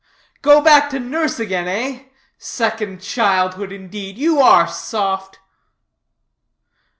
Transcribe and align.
"Go 0.41 0.61
back 0.61 0.89
to 0.89 0.99
nurse 0.99 1.39
again, 1.39 1.67
eh? 1.67 2.05
Second 2.39 3.01
childhood, 3.03 3.71
indeed. 3.71 4.17
You 4.17 4.39
are 4.39 4.67
soft." 4.67 5.37